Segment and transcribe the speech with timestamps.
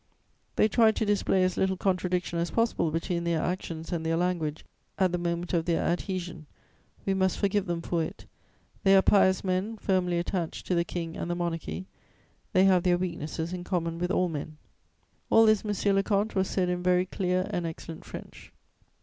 [0.55, 4.65] They tried to display as little contradiction as possible between their actions and their language
[4.97, 6.47] at the moment of their adhesion:
[7.05, 8.25] we must forgive them for it.
[8.83, 11.85] They are pious men, firmly attached to the King and the Monarchy;
[12.51, 14.57] they have their weaknesses in common with all men.'
[15.29, 18.51] "All this, monsieur le comte, was said in very clear and excellent French.